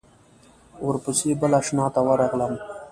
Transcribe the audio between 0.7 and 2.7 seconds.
ورپسې بل آشنا ته ورغلم.